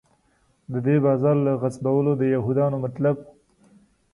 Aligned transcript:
د 0.71 0.73
دې 0.85 0.95
بازار 1.05 1.35
له 1.45 1.51
غصبولو 1.61 2.11
د 2.17 2.23
یهودانو 2.35 2.77
مطلب. 2.85 3.15